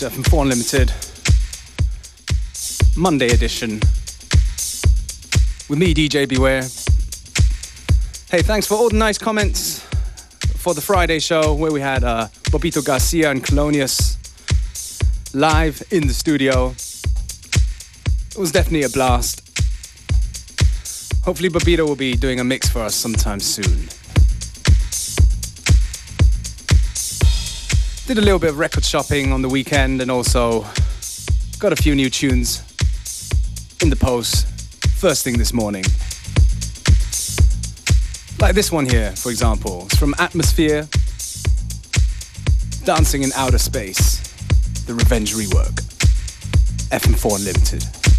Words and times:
Welcome 0.00 0.22
to 0.22 0.30
FM4 0.30 0.42
Unlimited, 0.42 0.92
Monday 2.96 3.28
edition, 3.34 3.80
with 5.68 5.78
me, 5.78 5.92
DJ 5.92 6.28
Beware. 6.28 6.62
Hey, 8.30 8.42
thanks 8.42 8.66
for 8.66 8.74
all 8.76 8.88
the 8.88 8.96
nice 8.96 9.18
comments 9.18 9.80
for 10.56 10.74
the 10.74 10.80
Friday 10.80 11.18
show 11.18 11.54
where 11.54 11.72
we 11.72 11.80
had 11.80 12.04
uh, 12.04 12.28
Bobbito 12.44 12.84
Garcia 12.84 13.30
and 13.30 13.44
Colonius 13.44 14.16
live 15.34 15.82
in 15.90 16.06
the 16.06 16.14
studio. 16.14 16.68
It 16.68 18.38
was 18.38 18.52
definitely 18.52 18.84
a 18.84 18.90
blast. 18.90 19.40
Hopefully, 21.24 21.50
Bobbito 21.50 21.86
will 21.86 21.96
be 21.96 22.14
doing 22.14 22.40
a 22.40 22.44
mix 22.44 22.68
for 22.68 22.80
us 22.80 22.94
sometime 22.94 23.40
soon. 23.40 23.88
Did 28.10 28.18
a 28.18 28.22
little 28.22 28.40
bit 28.40 28.50
of 28.50 28.58
record 28.58 28.84
shopping 28.84 29.32
on 29.32 29.40
the 29.40 29.48
weekend 29.48 30.02
and 30.02 30.10
also 30.10 30.66
got 31.60 31.72
a 31.72 31.76
few 31.76 31.94
new 31.94 32.10
tunes 32.10 32.60
in 33.82 33.88
the 33.88 33.94
post 33.94 34.48
first 34.98 35.22
thing 35.22 35.38
this 35.38 35.52
morning. 35.52 35.84
Like 38.40 38.56
this 38.56 38.72
one 38.72 38.84
here, 38.84 39.12
for 39.12 39.30
example. 39.30 39.84
It's 39.84 39.96
from 39.96 40.14
Atmosfear 40.14 40.90
Dancing 42.84 43.22
in 43.22 43.30
Outer 43.36 43.58
Space, 43.58 44.18
the 44.86 44.94
Revenge 44.94 45.34
rework. 45.34 45.76
FM4 46.90 47.38
Unlimited. 47.38 48.09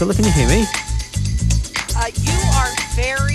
Priscilla, 0.00 0.14
can 0.14 0.24
you 0.24 0.32
hear 0.32 0.48
me? 0.48 0.64
Uh, 1.94 2.08
you 2.24 2.32
are 2.56 2.72
very 2.96 3.29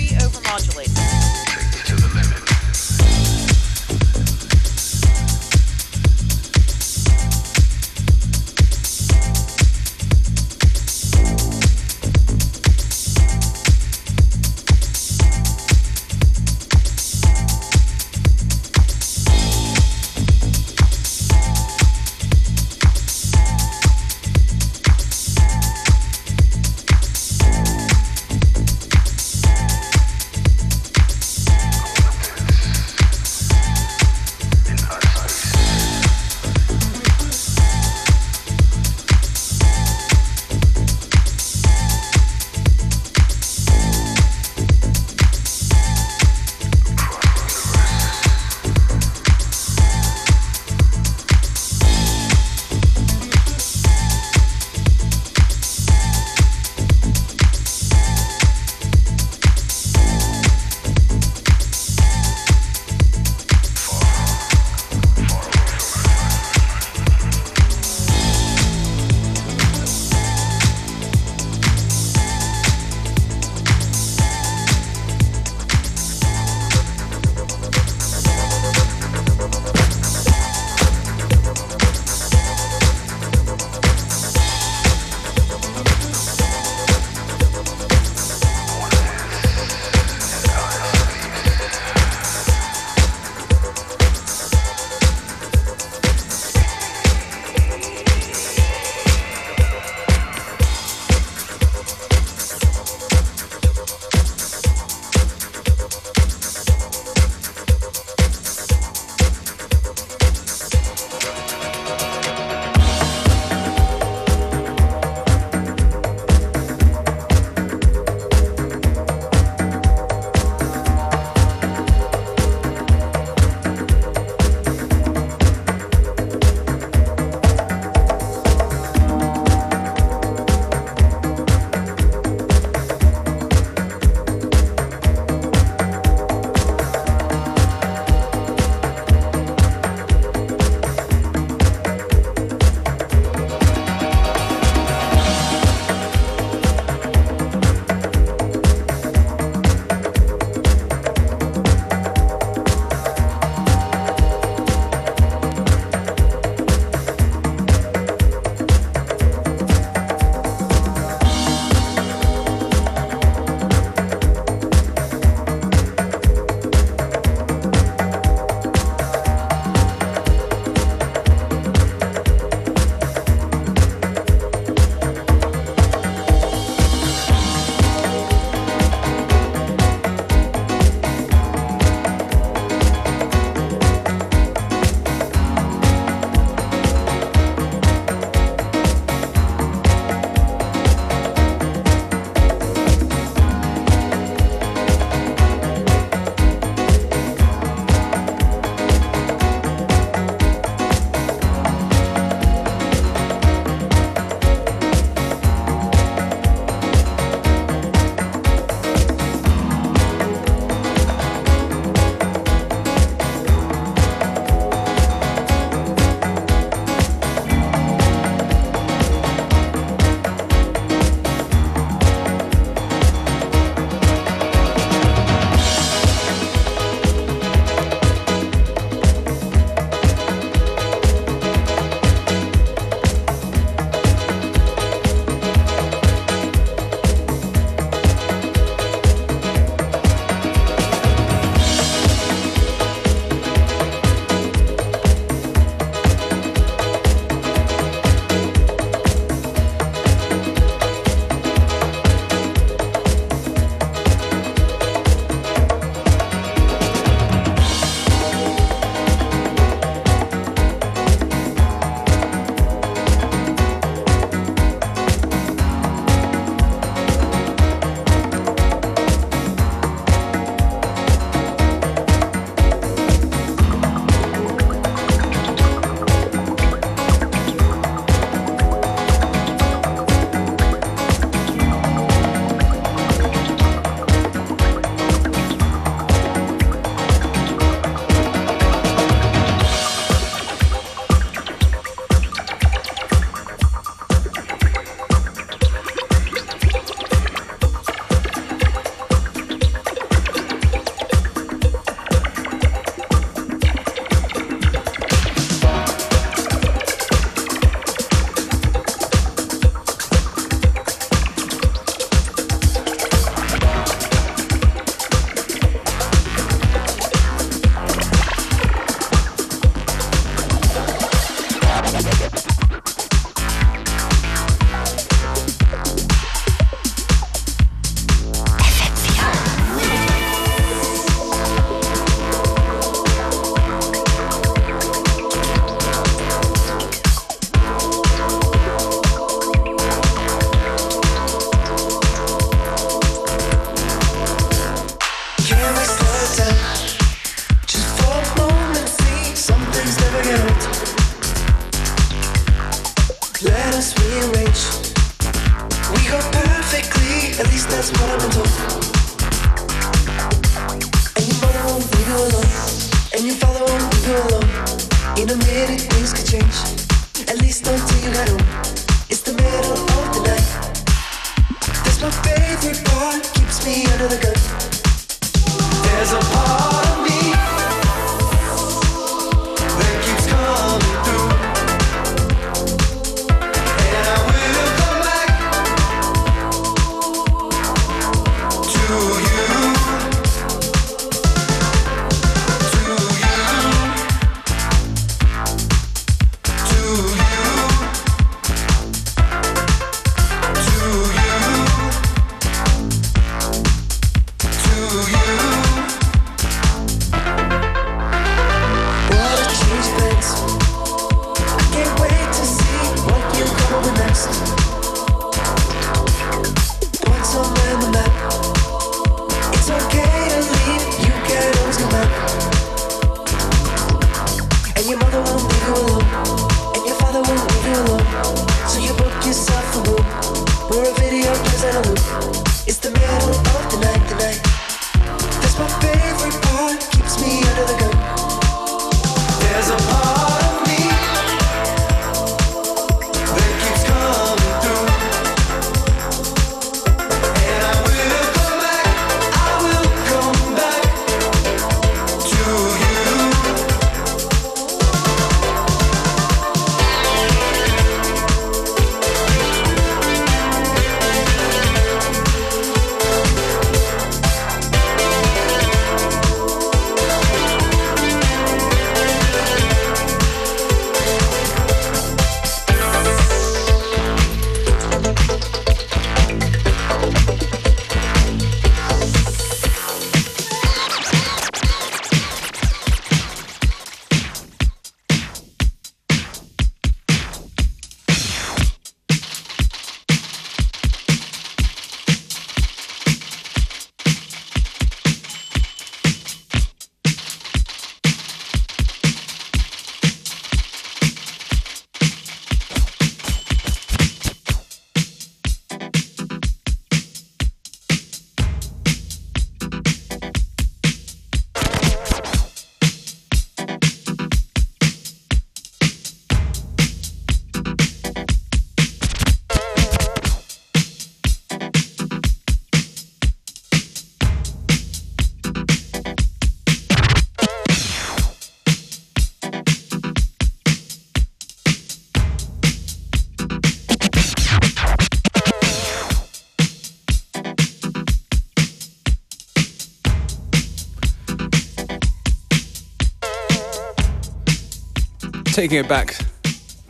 taking 545.56 545.78
it 545.78 545.88
back 545.88 546.14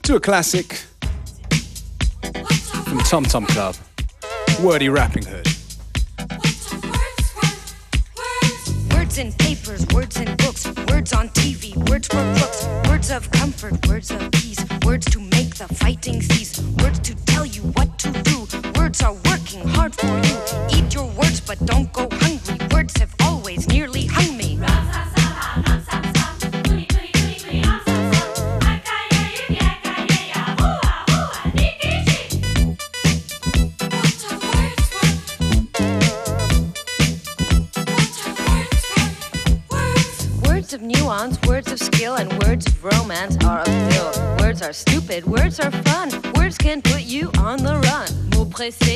to 0.02 0.16
a 0.16 0.20
classic 0.20 0.82
from 2.84 2.98
Tom 2.98 3.22
Tom 3.22 3.46
Club, 3.46 3.76
Wordy 4.60 4.88
Rappinghood. 4.88 5.46
Words 8.92 9.18
in 9.18 9.32
papers, 9.34 9.86
words 9.94 10.18
in 10.18 10.34
books, 10.38 10.66
words 10.90 11.12
on 11.12 11.28
TV, 11.28 11.76
words 11.88 12.08
for 12.08 12.24
books, 12.40 12.66
words 12.88 13.12
of 13.12 13.30
comfort, 13.30 13.86
words 13.86 14.10
of 14.10 14.32
peace, 14.32 14.64
words 14.84 15.06
to 15.12 15.20
make 15.20 15.54
the 15.54 15.68
fighting 15.72 16.20
cease, 16.20 16.60
words 16.82 16.98
to 16.98 17.14
tell 17.26 17.46
you 17.46 17.62
what 17.76 17.96
to 18.00 18.10
do. 18.10 18.48
Words 18.76 19.00
are 19.00 19.14
working 19.26 19.60
hard 19.68 19.94
for 19.94 20.08
you. 20.08 20.36
Eat 20.76 20.92
your 20.92 21.06
words, 21.12 21.38
but 21.38 21.64
don't 21.66 21.92
go 21.92 22.08
estrella. 48.66 48.95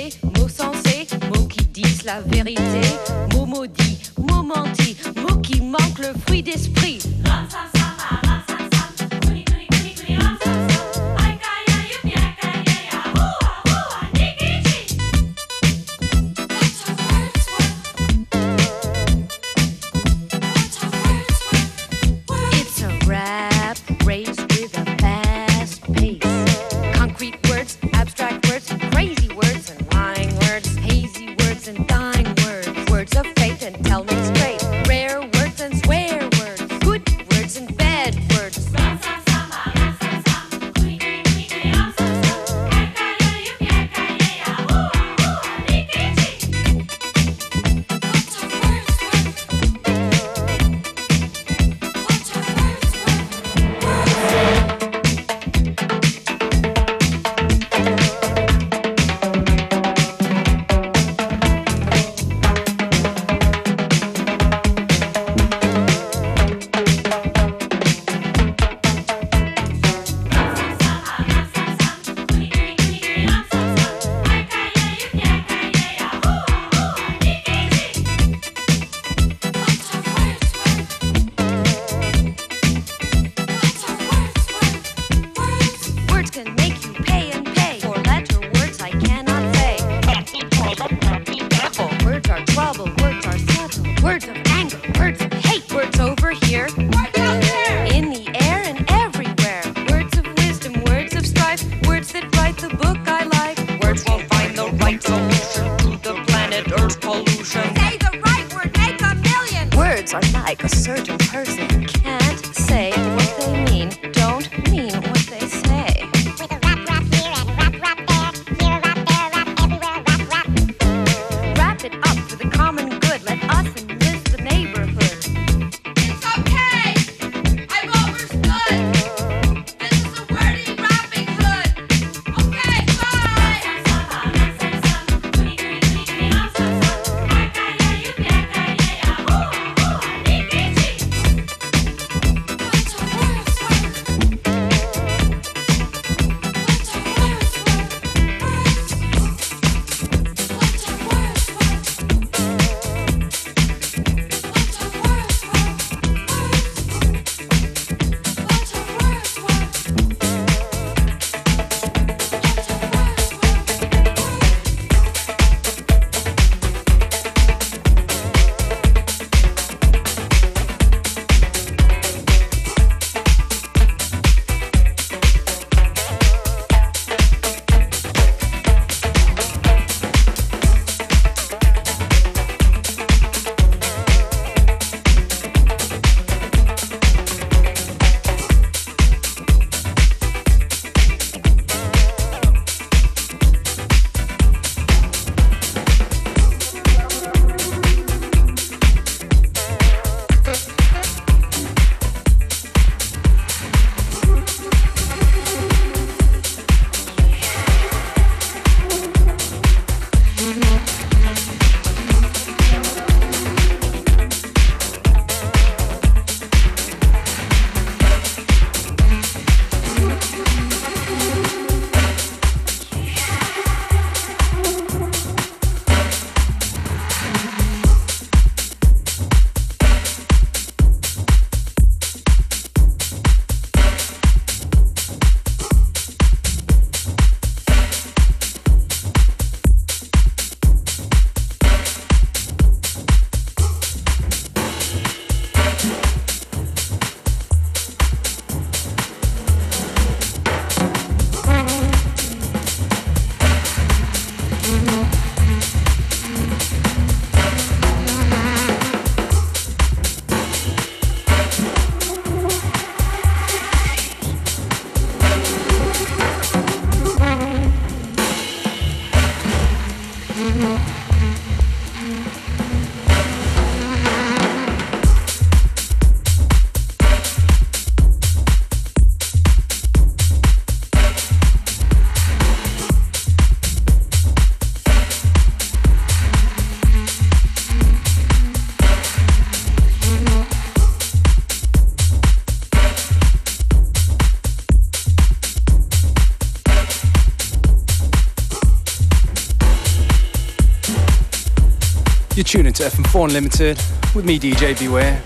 FM4 303.11 303.25
Unlimited 303.25 303.79
with 304.15 304.25
me, 304.25 304.39
DJ 304.39 304.79
Beware. 304.79 305.21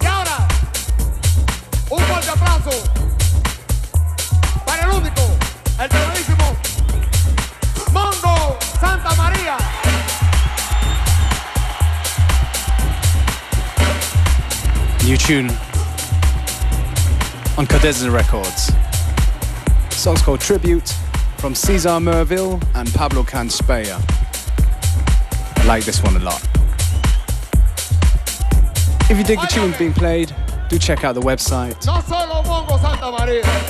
Y 0.00 0.06
ahora, 0.06 0.48
un 1.90 1.98
fuerte 1.98 2.30
aplauso 2.30 2.70
para 4.64 4.84
el 4.84 4.90
único, 4.90 5.22
el 5.80 5.88
terrorísimo 5.88 6.56
Mongo 7.92 8.58
Santa 8.80 9.14
María. 9.16 9.56
New 15.04 15.16
tune 15.16 15.50
on 17.58 17.66
Cadeza 17.66 18.08
Records. 18.12 18.72
song's 19.90 20.22
called 20.22 20.40
Tribute 20.40 20.88
from 21.38 21.54
Cesar 21.54 21.98
Merville 22.00 22.60
and 22.74 22.92
Pablo 22.94 23.24
Canspea. 23.24 24.21
I 25.62 25.64
like 25.64 25.84
this 25.84 26.02
one 26.02 26.16
a 26.16 26.18
lot. 26.18 26.42
If 29.08 29.16
you 29.16 29.22
dig 29.22 29.38
the 29.40 29.46
tune 29.46 29.72
being 29.78 29.92
played, 29.92 30.34
do 30.68 30.76
check 30.76 31.04
out 31.04 31.14
the 31.14 31.20
website 31.20 31.76
No 31.86 32.00
solo 32.00 32.42
Mongo 32.42 32.80
Santa 32.80 33.12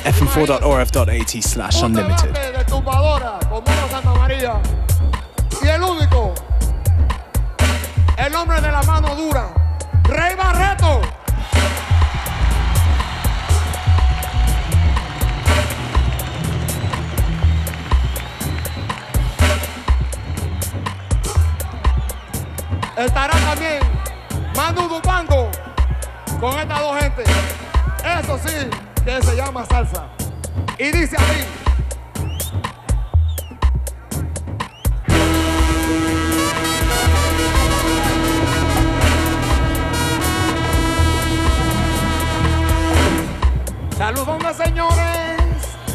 fm4.orf.at 0.08 1.44
slash 1.44 1.82
unlimited. 1.82 2.32
debate 2.32 2.56
de 2.56 2.64
tumbadora 2.64 3.38
con 3.40 3.62
Mongo 3.62 3.88
Santa 3.90 4.14
María. 4.14 4.62
Y 5.62 5.68
el 5.68 5.82
único, 5.82 6.32
el 8.16 8.34
hombre 8.36 8.62
de 8.62 8.72
la 8.72 8.82
mano 8.84 9.14
dura, 9.14 9.52
Ray 10.04 10.34
Barretto. 10.34 11.11
Estará 22.96 23.32
también 23.38 23.80
Manu 24.54 24.86
Dupango 24.86 25.50
con 26.38 26.58
estas 26.58 26.80
dos 26.80 27.00
gente. 27.00 27.24
Eso 28.04 28.38
sí, 28.44 28.70
que 29.04 29.22
se 29.22 29.36
llama 29.36 29.64
salsa. 29.64 30.08
Y 30.78 30.90
dice 30.90 31.16
así. 31.16 31.44
Saludos, 43.96 44.56
señores. 44.56 44.96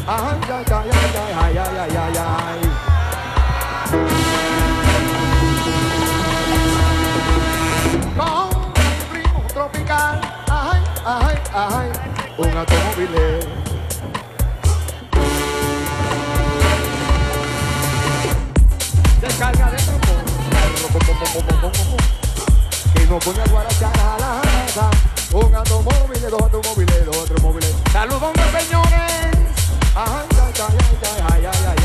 Ay, 0.06 0.40
ay, 0.42 0.64
ay, 0.66 0.90
ay, 0.90 1.10
ay, 1.38 1.58
ay, 1.58 1.78
ay, 1.78 1.96
ay, 1.96 2.16
ay. 3.92 4.27
ay, 9.90 10.82
ay, 11.06 11.38
ay, 11.54 11.92
un 12.36 12.56
automóvil. 12.56 13.08
Descarga 19.20 19.70
de 19.70 19.76
tambor, 19.78 20.24
que 22.94 23.06
nos 23.06 23.24
pone 23.24 23.40
a 23.40 23.46
guarachar 23.46 23.98
a 23.98 24.18
la 24.18 24.42
nada. 24.42 24.90
Un 25.32 25.54
automóvil, 25.54 26.20
dos 26.30 26.42
automóviles, 26.42 27.06
dos 27.06 27.16
automóviles. 27.16 27.74
Saludos, 27.92 28.32
señores. 28.58 29.38
Ay, 29.94 30.26
ay, 30.32 30.52
ay, 30.58 30.76
ay, 31.02 31.26
ay, 31.32 31.46
ay, 31.46 31.66
ay. 31.68 31.77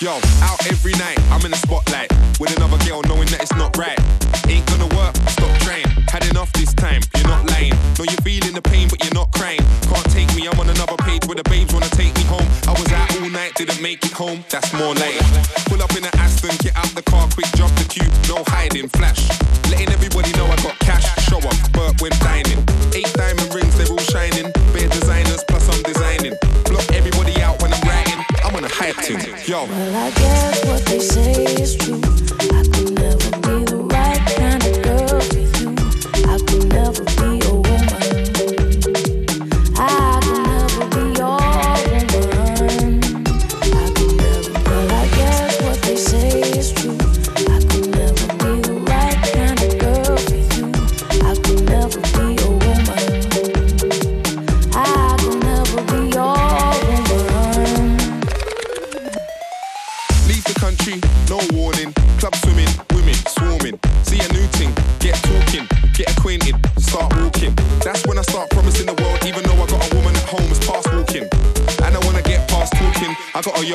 Yo, 0.00 0.16
out 0.40 0.56
every 0.64 0.96
night, 0.96 1.20
I'm 1.28 1.44
in 1.44 1.50
the 1.50 1.60
spotlight 1.60 2.08
with 2.40 2.56
another 2.56 2.80
girl, 2.88 3.02
knowing 3.04 3.28
that 3.36 3.44
it's 3.44 3.52
not 3.52 3.76
right. 3.76 4.00
Ain't 4.48 4.64
gonna 4.64 4.88
work, 4.96 5.12
stop 5.28 5.52
trying. 5.60 5.84
Had 6.08 6.24
enough 6.24 6.50
this 6.54 6.72
time, 6.72 7.02
you're 7.20 7.28
not 7.28 7.44
lying. 7.52 7.76
Know 8.00 8.08
you're 8.08 8.24
feeling 8.24 8.56
the 8.56 8.64
pain, 8.64 8.88
but 8.88 9.04
you're 9.04 9.12
not 9.12 9.28
crying. 9.36 9.60
Can't 9.92 10.08
take 10.08 10.32
me, 10.32 10.48
I'm 10.48 10.58
on 10.58 10.72
another 10.72 10.96
page 11.04 11.28
where 11.28 11.36
the 11.36 11.44
babes 11.52 11.74
wanna 11.74 11.92
take 11.92 12.16
me 12.16 12.24
home. 12.24 12.48
I 12.64 12.72
was 12.72 12.88
out 12.96 13.12
all 13.20 13.28
night, 13.28 13.52
didn't 13.60 13.82
make 13.82 14.00
it 14.00 14.16
home, 14.16 14.40
that's 14.48 14.72
more 14.72 14.96
late. 14.96 15.20
Pull 15.68 15.82
up 15.84 15.92
in 15.92 16.08
an 16.08 16.16
Aston, 16.16 16.56
get 16.64 16.72
out 16.80 16.88
the 16.96 17.04
car 17.04 17.28
quick, 17.36 17.52
drop 17.52 17.68
the 17.76 17.84
cube, 17.84 18.08
no 18.24 18.40
hiding, 18.48 18.88
flash. 18.88 19.28
Letting 19.68 19.92
everybody 19.92 20.32
know 20.32 20.48
I 20.48 20.56
got 20.64 20.78
cash, 20.80 21.04
show 21.28 21.44
up, 21.44 21.60
burp 21.76 22.00
when 22.00 22.16
dining. 22.24 22.69
Yo. 29.10 29.64
Well, 29.64 29.96
I 29.96 30.10
guess 30.10 30.64
what 30.66 30.84
they 30.86 31.00
say 31.00 31.44
is 31.60 31.74
true. 31.74 32.89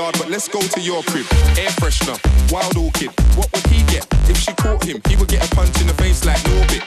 yard, 0.05 0.15
but 0.19 0.29
let's 0.29 0.47
go 0.47 0.61
to 0.61 0.81
your 0.81 1.01
crib. 1.03 1.25
Air 1.57 1.71
freshener, 1.81 2.17
wild 2.51 2.77
orchid. 2.77 3.11
What 3.35 3.49
would 3.53 3.65
he 3.67 3.83
get 3.91 4.05
if 4.29 4.37
she 4.37 4.53
caught 4.53 4.83
him? 4.83 5.01
He 5.07 5.15
would 5.15 5.29
get 5.29 5.41
a 5.45 5.55
punch 5.55 5.79
in 5.81 5.87
the 5.87 5.93
face 5.93 6.25
like 6.25 6.41
Norbit. 6.49 6.83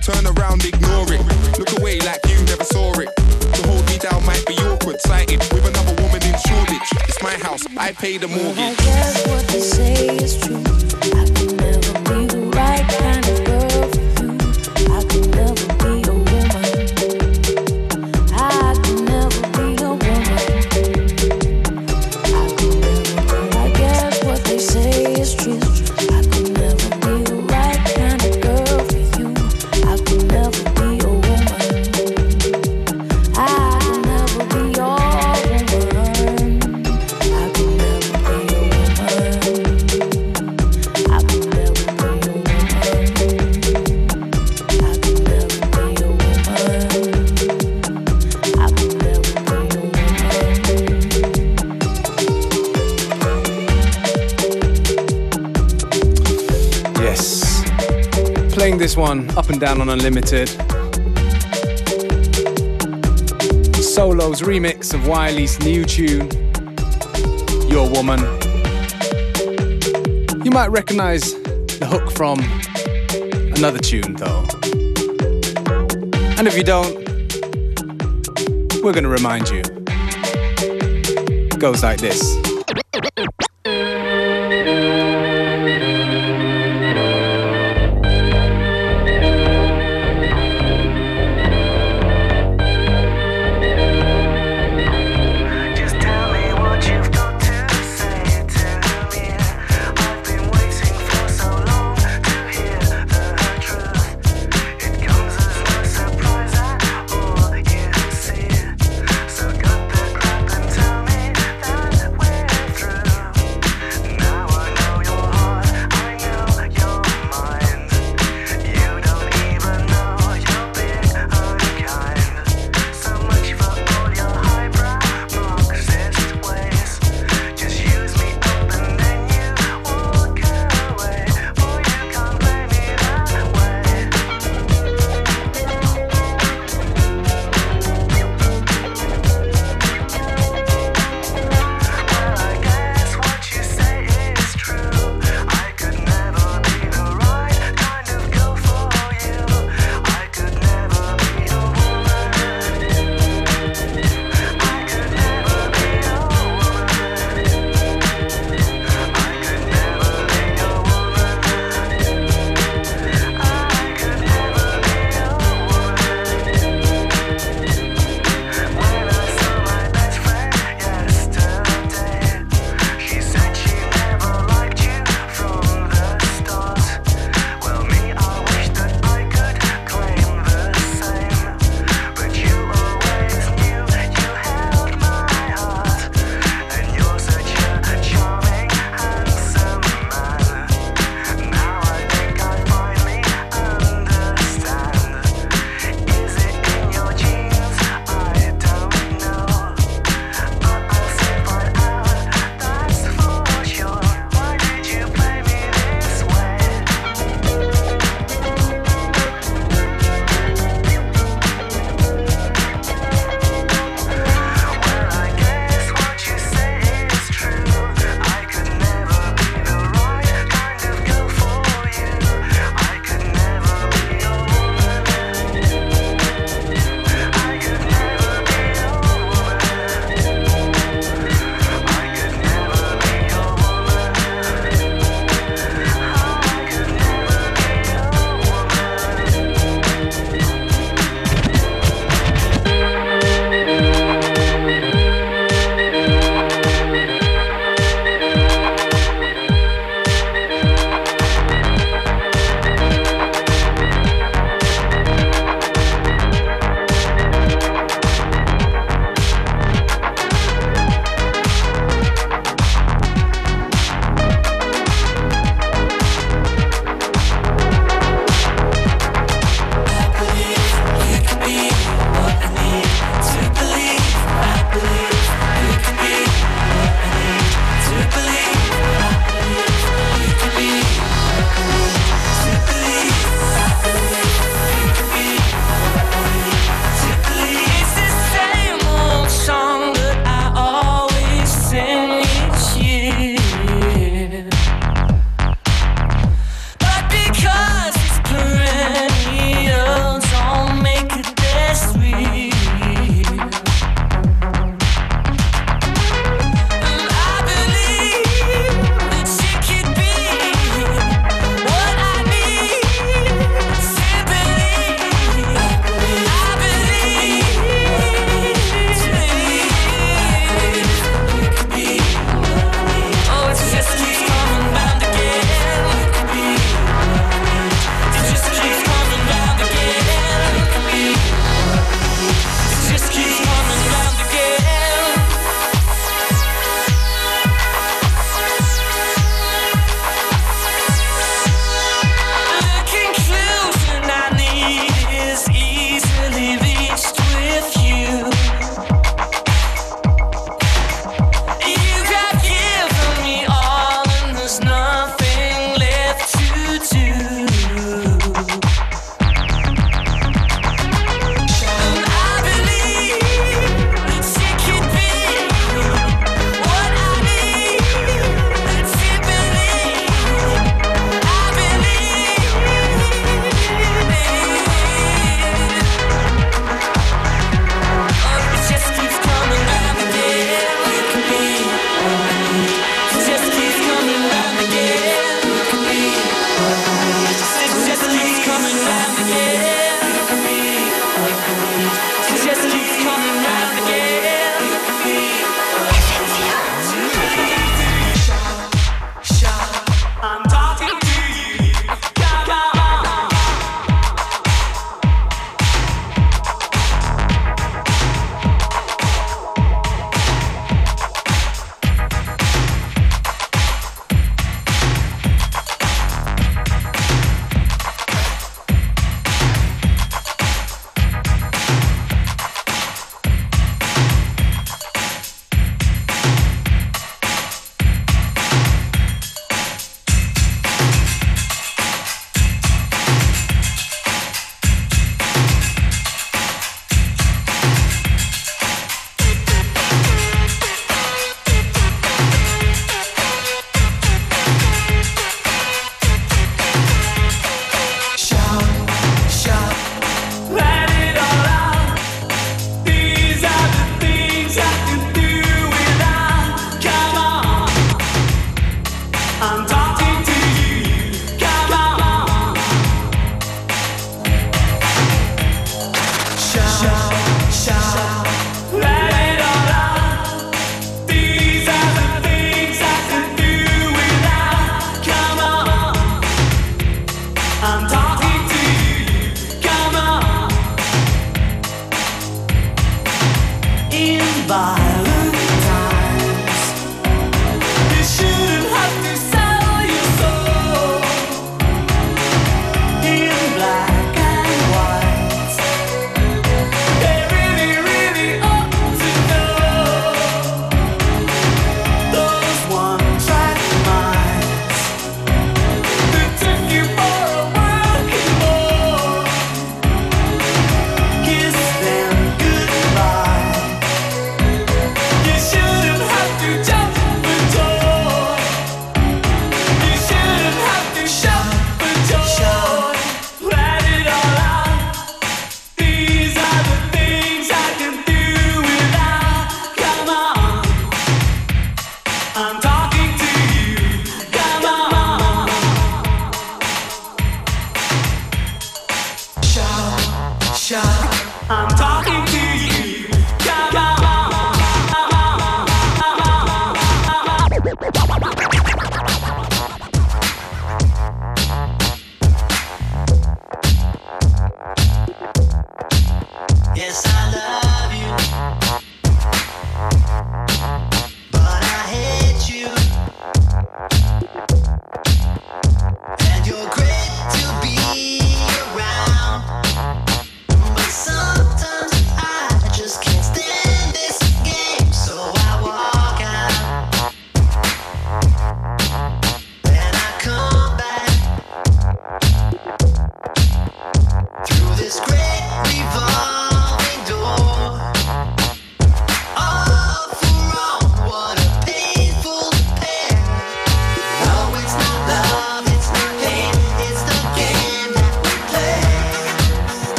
Turn 0.00 0.24
around, 0.26 0.64
ignore 0.64 1.12
it. 1.12 1.20
Look 1.58 1.78
away 1.78 2.00
like 2.00 2.20
you 2.28 2.38
never 2.44 2.64
saw 2.64 2.92
it. 3.00 3.10
To 3.16 3.60
hold 3.68 3.84
me 3.86 3.98
down 3.98 4.24
might 4.24 4.44
be 4.46 4.54
awkward, 4.68 5.00
sighted 5.00 5.40
with 5.52 5.66
another 5.66 5.94
woman 6.02 6.22
in 6.22 6.34
Shoreditch. 6.46 6.90
It's 7.08 7.22
my 7.22 7.36
house, 7.46 7.64
I 7.76 7.92
pay 7.92 8.16
the 8.18 8.28
mortgage. 8.28 9.65
Down 59.58 59.80
on 59.80 59.88
Unlimited. 59.88 60.48
Solo's 63.82 64.42
remix 64.42 64.92
of 64.92 65.08
Wiley's 65.08 65.58
new 65.60 65.84
tune, 65.84 66.30
Your 67.70 67.88
Woman. 67.90 68.20
You 70.44 70.50
might 70.50 70.68
recognize 70.68 71.32
the 71.78 71.86
hook 71.88 72.10
from 72.10 72.40
another 73.56 73.78
tune, 73.78 74.16
though. 74.16 74.44
And 76.38 76.46
if 76.46 76.56
you 76.56 76.62
don't, 76.62 76.96
we're 78.82 78.92
going 78.92 79.04
to 79.04 79.08
remind 79.08 79.48
you. 79.48 79.62
It 81.48 81.58
goes 81.58 81.82
like 81.82 81.98
this. 81.98 82.45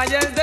Calles 0.00 0.34
de 0.34 0.39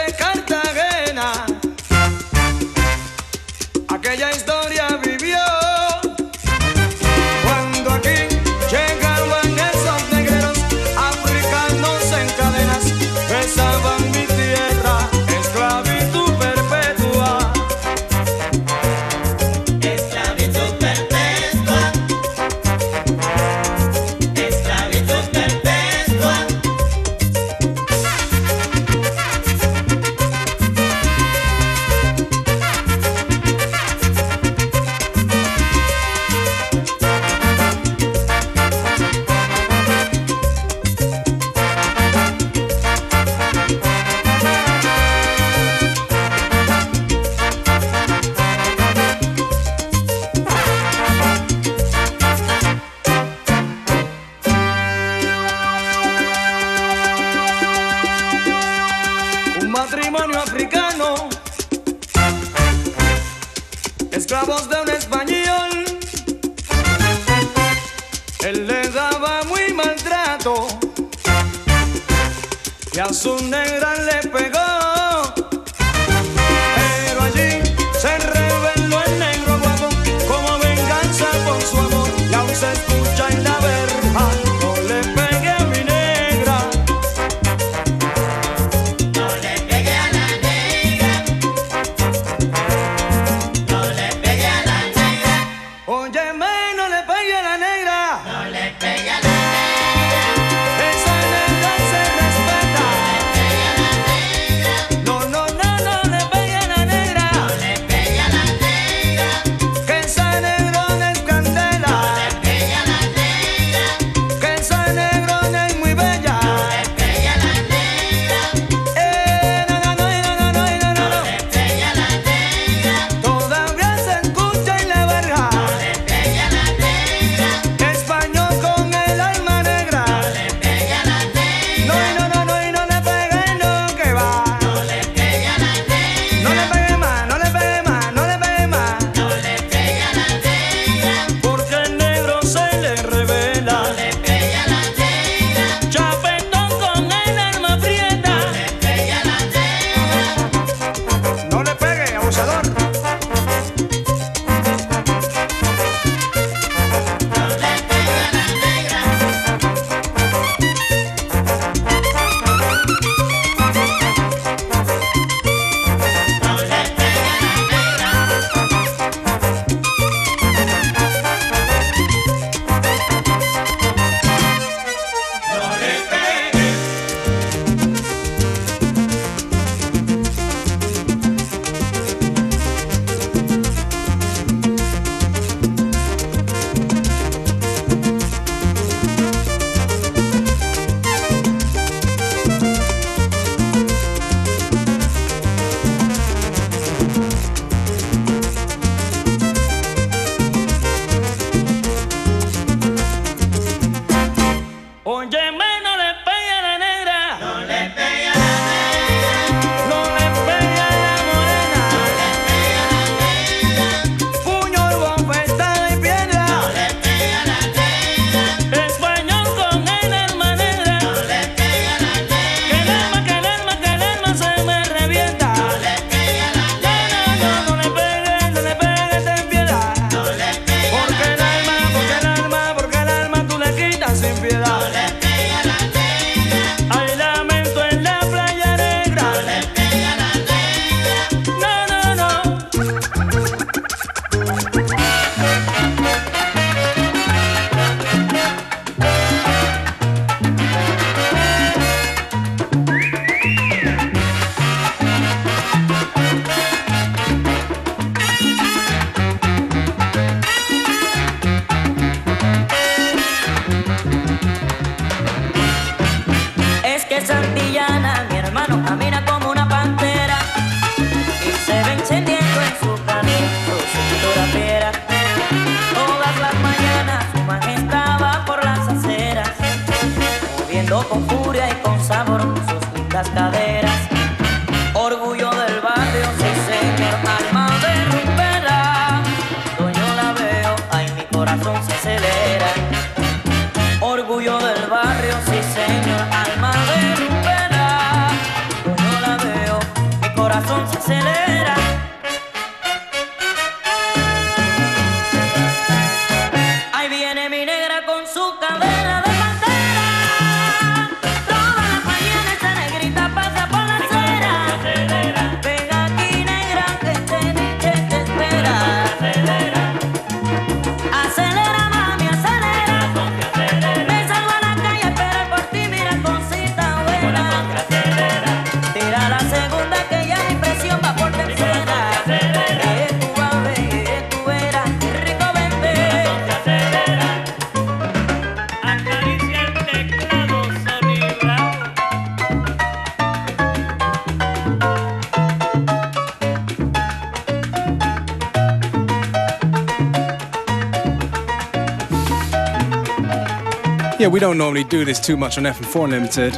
Yeah, 354.27 354.33
we 354.33 354.41
don't 354.41 354.57
normally 354.57 354.83
do 354.83 355.05
this 355.05 355.21
too 355.21 355.37
much 355.37 355.57
on 355.57 355.63
FM4 355.63 356.03
Unlimited. 356.03 356.51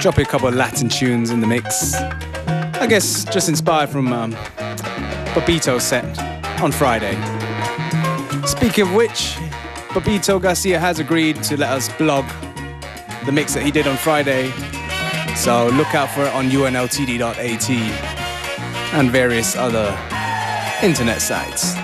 Drop 0.00 0.16
a 0.18 0.24
couple 0.24 0.46
of 0.46 0.54
Latin 0.54 0.88
tunes 0.88 1.30
in 1.30 1.40
the 1.40 1.46
mix. 1.48 1.92
I 1.94 2.86
guess 2.88 3.24
just 3.24 3.48
inspired 3.48 3.90
from 3.90 4.12
um, 4.12 4.32
Papito's 5.34 5.82
set 5.82 6.04
on 6.62 6.70
Friday. 6.70 7.14
Speaking 8.46 8.86
of 8.86 8.94
which, 8.94 9.34
Papito 9.88 10.40
Garcia 10.40 10.78
has 10.78 11.00
agreed 11.00 11.42
to 11.42 11.56
let 11.56 11.70
us 11.70 11.88
blog 11.96 12.26
the 13.26 13.32
mix 13.32 13.52
that 13.54 13.64
he 13.64 13.72
did 13.72 13.88
on 13.88 13.96
Friday. 13.96 14.52
So 15.34 15.66
look 15.70 15.96
out 15.96 16.10
for 16.10 16.22
it 16.26 16.32
on 16.32 16.48
unltd.at 16.48 17.70
and 18.94 19.10
various 19.10 19.56
other 19.56 19.98
internet 20.80 21.20
sites. 21.20 21.79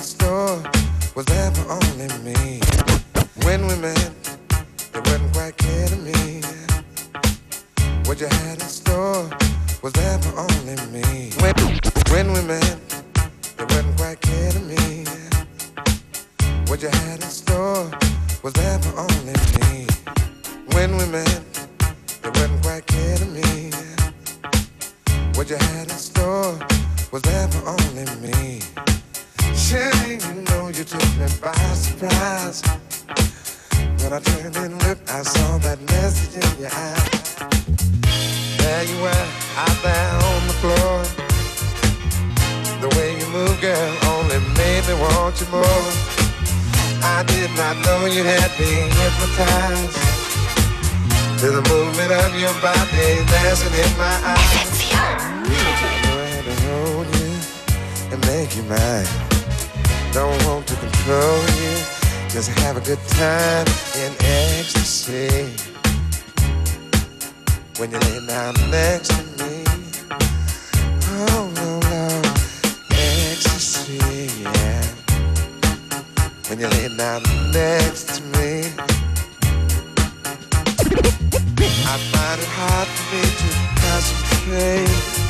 You 0.00 0.06
in 0.06 0.08
store 0.08 0.62
was 1.14 1.26
there 1.26 1.50
for 1.50 1.72
only 1.72 2.08
me. 2.24 2.60
When 3.44 3.66
we 3.66 3.76
met, 3.76 4.12
it 4.94 5.04
wasn't 5.04 5.30
quite 5.34 5.58
clear 5.58 5.88
to 5.88 5.96
me. 5.96 6.40
What 8.06 8.18
you 8.18 8.28
had 8.28 8.62
in 8.62 8.68
store 8.68 9.28
was 9.82 9.92
there 9.92 10.18
for 10.20 10.40
only 10.40 10.76
me. 10.90 11.32
When, 12.08 12.32
we 12.32 12.40
met, 12.40 12.80
it 13.58 13.68
wasn't 13.68 13.96
quite 13.98 14.22
clear 14.22 14.50
to 14.52 14.60
me. 14.60 15.04
What 16.68 16.80
you 16.80 16.88
had 16.88 17.22
in 17.22 17.28
store 17.28 17.90
was 18.42 18.54
there 18.54 18.78
for 18.78 19.00
only 19.00 19.34
me. 19.60 19.86
When 20.72 20.96
we 20.96 21.04
met, 21.12 21.42
it 22.24 22.34
wasn't 22.38 22.62
quite 22.62 22.86
clear 22.86 23.18
to 23.18 23.26
me. 23.26 23.70
What 25.34 25.50
you 25.50 25.56
had 25.56 25.90
in 25.90 25.98
store 25.98 26.58
was 27.12 27.20
there 27.20 27.48
for 27.48 27.68
only 27.68 28.06
me. 28.22 28.89
Surely 29.70 30.18
you 30.18 30.42
know 30.50 30.66
you 30.66 30.82
took 30.82 30.98
me 31.14 31.30
by 31.40 31.54
surprise. 31.78 32.60
When 34.02 34.12
I 34.12 34.18
turned 34.18 34.56
and 34.56 34.74
looked, 34.82 35.08
I 35.08 35.22
saw 35.22 35.58
that 35.58 35.78
message 35.94 36.42
in 36.42 36.50
your 36.58 36.74
eyes. 36.74 37.38
There 38.58 38.82
you 38.90 38.98
were, 38.98 39.26
out 39.62 39.78
there 39.86 40.10
on 40.26 40.40
the 40.50 40.56
floor. 40.58 41.06
The 42.82 42.90
way 42.98 43.14
you 43.14 43.26
move, 43.30 43.60
girl, 43.60 43.94
only 44.10 44.42
made 44.58 44.82
me 44.90 44.94
want 44.98 45.38
you 45.38 45.46
more. 45.54 45.86
I 47.06 47.22
did 47.30 47.54
not 47.54 47.78
know 47.86 48.06
you 48.10 48.24
had 48.26 48.50
me 48.58 48.90
hypnotized 48.98 49.94
to 51.38 51.46
the 51.46 51.62
movement 51.70 52.10
of 52.10 52.34
your 52.34 52.54
body 52.58 53.22
dancing 53.30 53.74
in 53.78 53.92
my 53.94 54.18
eyes. 54.34 54.82
Go 54.90 56.18
ahead 56.26 56.44
and 56.44 56.60
hold 56.66 57.06
you 57.22 57.30
and 58.10 58.20
make 58.26 58.56
you 58.56 58.64
mine. 58.64 59.29
Don't 60.12 60.44
want 60.44 60.66
to 60.66 60.74
control 60.74 61.38
you, 61.62 61.74
just 62.28 62.50
have 62.60 62.76
a 62.76 62.80
good 62.80 62.98
time 63.10 63.66
in 64.02 64.12
ecstasy. 64.18 65.54
When 67.78 67.92
you 67.92 67.98
lay 67.98 68.26
down 68.26 68.54
next 68.70 69.08
to 69.10 69.22
me, 69.38 69.64
oh 71.30 71.52
no, 71.54 71.78
no, 71.78 72.22
ecstasy, 72.90 74.02
yeah. 74.42 74.82
When 76.48 76.58
you 76.58 76.66
lay 76.66 76.88
down 76.96 77.22
next 77.52 78.08
to 78.16 78.22
me. 78.36 78.64
I 81.86 81.96
find 82.12 82.40
it 82.40 82.48
hard 82.58 82.88
for 82.88 83.04
me 83.14 83.22
to 83.40 83.48
concentrate. 83.80 85.20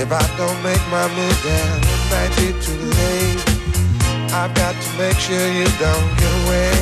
If 0.00 0.10
I 0.12 0.24
don't 0.36 0.62
make 0.62 0.84
my 0.88 1.06
move 1.16 1.42
down, 1.42 1.80
it 1.82 2.00
might 2.10 2.32
be 2.36 2.48
too 2.62 2.78
late. 2.98 3.51
I've 4.34 4.54
got 4.54 4.74
to 4.74 4.90
make 4.98 5.18
sure 5.18 5.46
you 5.52 5.66
don't 5.78 6.08
get 6.20 6.32
away. 6.42 6.74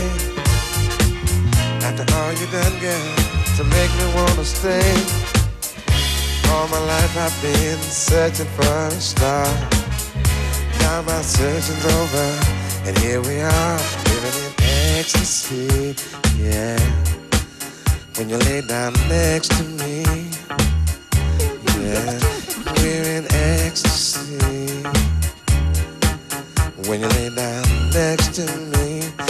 After 1.87 2.07
all 2.17 2.33
you 2.33 2.47
done, 2.51 2.77
girl, 2.81 3.15
to 3.57 3.65
make 3.65 3.93
me 3.99 4.07
wanna 4.15 4.45
stay. 4.45 4.91
All 6.51 6.69
my 6.69 6.83
life 6.95 7.17
I've 7.17 7.43
been 7.43 7.79
searching 7.81 8.51
for 8.57 8.87
a 8.87 9.01
star. 9.01 9.47
Now 10.81 11.03
my 11.03 11.23
searching's 11.23 11.85
over, 11.99 12.29
and 12.87 12.97
here 12.99 13.21
we 13.21 13.41
are, 13.41 13.79
living 14.09 14.37
in 14.47 14.53
ecstasy, 14.99 15.95
yeah 16.39 16.79
when 18.21 18.29
you 18.29 18.37
lay 18.37 18.61
down 18.61 18.93
next 19.09 19.49
to 19.57 19.65
me. 19.65 20.03
Yeah, 21.81 22.21
we're 22.77 23.05
in 23.17 23.25
ecstasy. 23.33 24.37
When 26.89 27.01
you 27.01 27.09
lay 27.09 27.31
down 27.31 27.91
next 27.91 28.35
to 28.37 28.47
me. 28.57 29.30